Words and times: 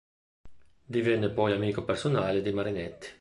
Divenne 0.95 1.29
poi 1.29 1.51
amico 1.51 1.83
personale 1.83 2.41
di 2.41 2.51
Marinetti. 2.51 3.09